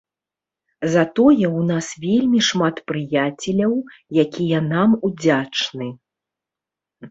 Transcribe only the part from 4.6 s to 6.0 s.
нам удзячны.